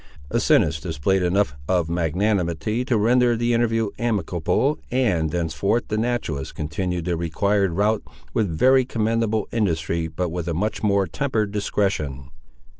[0.31, 7.05] Asinus displayed enough of magnanimity to render the interview amicable, and thenceforth the naturalist continued
[7.05, 8.01] the required route
[8.33, 12.31] with very commendable industry, but with a much more tempered discretion.